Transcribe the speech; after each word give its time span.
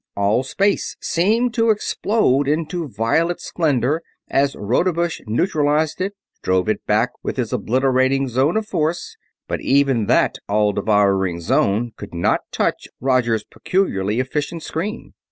All 0.15 0.41
space 0.41 0.97
seemed 0.99 1.53
to 1.53 1.69
explode 1.69 2.47
into 2.47 2.87
violet 2.89 3.39
splendor 3.39 4.01
as 4.31 4.55
Rodebush 4.55 5.21
neutralized 5.27 6.01
it, 6.01 6.15
drove 6.41 6.67
it 6.67 6.83
back 6.87 7.11
with 7.21 7.37
his 7.37 7.53
obliterating 7.53 8.27
zone 8.27 8.57
of 8.57 8.65
force; 8.67 9.15
but 9.47 9.61
even 9.61 10.07
that 10.07 10.39
all 10.49 10.73
devouring 10.73 11.39
zone 11.39 11.91
could 11.97 12.15
not 12.15 12.39
touch 12.51 12.87
Roger's 12.99 13.43
peculiarly 13.43 14.19
efficient 14.19 14.63
screen. 14.63 15.13